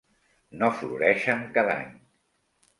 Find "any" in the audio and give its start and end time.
1.85-1.95